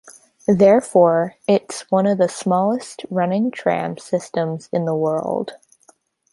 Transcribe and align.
Therefore, 0.47 1.35
it's 1.47 1.81
one 1.91 2.07
of 2.07 2.17
the 2.17 2.27
smallest 2.27 3.05
running 3.11 3.51
tram 3.51 3.99
systems 3.99 4.67
in 4.73 4.85
the 4.85 4.95
world. 4.95 5.57